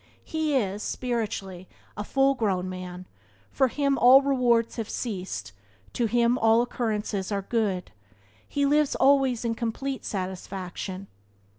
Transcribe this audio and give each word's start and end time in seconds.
He 0.23 0.55
is, 0.55 0.81
spiritually, 0.81 1.69
a 1.95 2.03
full 2.03 2.33
grown 2.33 2.67
man; 2.67 3.05
for 3.51 3.67
him 3.67 3.99
all 3.99 4.23
rewards 4.23 4.77
have 4.77 4.89
ceased; 4.89 5.51
to 5.93 6.07
him 6.07 6.39
all 6.39 6.63
occurrences 6.63 7.31
are 7.31 7.43
good; 7.43 7.91
he 8.47 8.65
lives 8.65 8.95
always 8.95 9.45
in 9.45 9.53
complete 9.53 10.03
satisfaction. 10.03 11.05